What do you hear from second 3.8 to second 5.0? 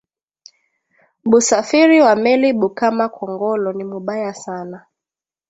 mubaya sana